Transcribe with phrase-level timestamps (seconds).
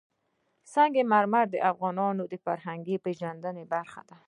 [0.73, 4.17] سنگ مرمر د افغانانو د فرهنګي پیژندنې برخه ده.